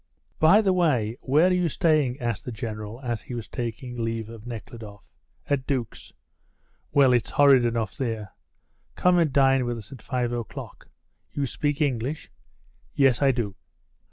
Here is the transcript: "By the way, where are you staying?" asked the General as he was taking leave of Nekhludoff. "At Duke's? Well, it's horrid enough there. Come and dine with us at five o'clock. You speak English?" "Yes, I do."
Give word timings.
"By 0.39 0.61
the 0.61 0.73
way, 0.73 1.15
where 1.21 1.47
are 1.49 1.53
you 1.53 1.69
staying?" 1.69 2.19
asked 2.19 2.43
the 2.43 2.51
General 2.51 2.99
as 3.01 3.21
he 3.21 3.35
was 3.35 3.47
taking 3.47 4.03
leave 4.03 4.29
of 4.29 4.47
Nekhludoff. 4.47 5.11
"At 5.45 5.67
Duke's? 5.67 6.11
Well, 6.91 7.13
it's 7.13 7.29
horrid 7.29 7.65
enough 7.65 7.95
there. 7.95 8.31
Come 8.95 9.19
and 9.19 9.31
dine 9.31 9.63
with 9.63 9.77
us 9.77 9.91
at 9.91 10.01
five 10.01 10.31
o'clock. 10.31 10.87
You 11.33 11.45
speak 11.45 11.81
English?" 11.81 12.31
"Yes, 12.95 13.21
I 13.21 13.29
do." 13.29 13.53